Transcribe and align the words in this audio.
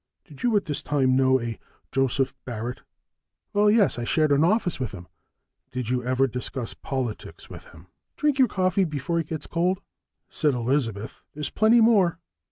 Did 0.25 0.41
you 0.41 0.55
at 0.57 0.65
this 0.65 0.81
time 0.81 1.15
know 1.15 1.39
a 1.39 1.59
Joseph 1.91 2.33
Barrett?" 2.43 2.81
"Well, 3.53 3.69
yes, 3.69 3.99
I 3.99 4.03
shared 4.03 4.31
an 4.31 4.43
office 4.43 4.79
with 4.79 4.93
him." 4.93 5.07
"Did 5.71 5.89
you 5.89 6.03
ever 6.03 6.25
discuss 6.25 6.73
politics 6.73 7.51
with 7.51 7.65
him?" 7.65 7.85
"Drink 8.17 8.39
your 8.39 8.47
coffee 8.47 8.83
before 8.83 9.19
it 9.19 9.27
gets 9.29 9.45
cold," 9.45 9.79
said 10.27 10.55
Elizabeth. 10.55 11.21
"There's 11.35 11.51
plenty 11.51 11.81
more." 11.81 12.17